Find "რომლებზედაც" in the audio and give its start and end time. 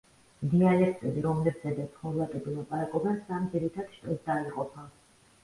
1.25-1.99